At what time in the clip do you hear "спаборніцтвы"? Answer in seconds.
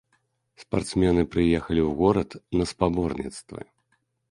2.75-3.61